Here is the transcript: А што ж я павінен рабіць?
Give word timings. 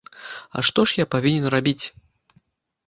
А 0.55 0.63
што 0.69 0.85
ж 0.91 0.99
я 1.03 1.07
павінен 1.17 1.47
рабіць? 1.57 1.85